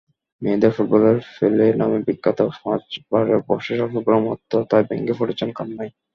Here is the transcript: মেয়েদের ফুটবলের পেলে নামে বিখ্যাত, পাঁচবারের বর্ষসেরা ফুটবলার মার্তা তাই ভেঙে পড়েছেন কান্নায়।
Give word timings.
মেয়েদের 0.41 0.71
ফুটবলের 0.71 1.17
পেলে 1.35 1.67
নামে 1.79 1.99
বিখ্যাত, 2.07 2.39
পাঁচবারের 2.61 3.39
বর্ষসেরা 3.47 3.85
ফুটবলার 3.91 4.25
মার্তা 4.25 4.57
তাই 4.69 4.83
ভেঙে 4.89 5.13
পড়েছেন 5.19 5.49
কান্নায়। 5.57 5.91